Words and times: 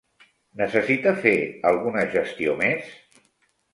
Necessita 0.61 1.13
fer 1.25 1.33
alguna 1.73 2.07
gestió 2.17 2.57
més? 2.63 2.89